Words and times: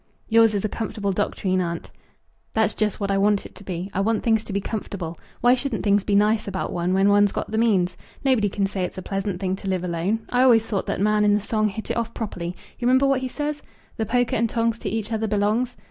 "Yours 0.29 0.55
is 0.55 0.65
a 0.65 0.67
comfortable 0.67 1.11
doctrine, 1.11 1.61
aunt." 1.61 1.91
"That's 2.55 2.73
just 2.73 2.99
what 2.99 3.11
I 3.11 3.19
want 3.19 3.45
it 3.45 3.53
to 3.53 3.63
be. 3.63 3.87
I 3.93 4.01
want 4.01 4.23
things 4.23 4.43
to 4.45 4.51
be 4.51 4.59
comfortable. 4.59 5.15
Why 5.41 5.53
shouldn't 5.53 5.83
things 5.83 6.03
be 6.03 6.15
nice 6.15 6.47
about 6.47 6.73
one 6.73 6.95
when 6.95 7.07
one's 7.09 7.31
got 7.31 7.51
the 7.51 7.59
means? 7.59 7.97
Nobody 8.25 8.49
can 8.49 8.65
say 8.65 8.83
it's 8.83 8.97
a 8.97 9.03
pleasant 9.03 9.39
thing 9.39 9.55
to 9.57 9.67
live 9.69 9.83
alone. 9.83 10.21
I 10.31 10.41
always 10.41 10.65
thought 10.65 10.87
that 10.87 10.99
man 11.01 11.23
in 11.23 11.35
the 11.35 11.39
song 11.39 11.67
hit 11.67 11.91
it 11.91 11.97
off 11.97 12.15
properly. 12.15 12.55
You 12.79 12.87
remember 12.87 13.05
what 13.05 13.21
he 13.21 13.27
says? 13.27 13.61
'The 13.97 14.07
poker 14.07 14.35
and 14.35 14.49
tongs 14.49 14.79
to 14.79 14.89
each 14.89 15.11
other 15.11 15.27
belongs.' 15.27 15.77